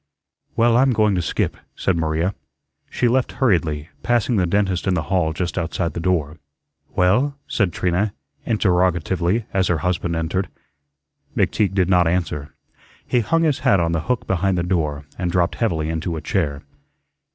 [0.55, 2.33] "Well, I'm going to skip," said Maria.
[2.89, 6.39] She left hurriedly, passing the dentist in the hall just outside the door.
[6.95, 8.11] "Well?" said Trina
[8.43, 10.49] interrogatively as her husband entered.
[11.37, 12.55] McTeague did not answer.
[13.05, 16.21] He hung his hat on the hook behind the door and dropped heavily into a
[16.21, 16.63] chair.